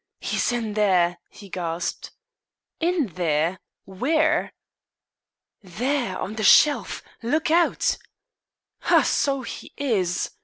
"He's 0.19 0.51
in 0.51 0.73
there!" 0.73 1.19
he 1.29 1.47
gasped. 1.47 2.09
"In 2.79 3.05
there? 3.13 3.59
Where?" 3.85 4.51
"There 5.61 6.17
on 6.17 6.37
the 6.37 6.43
shelf! 6.43 7.03
Look 7.21 7.51
out!" 7.51 7.99
"Ha! 8.79 9.03
So 9.03 9.43
he 9.43 9.71
is!" 9.77 10.31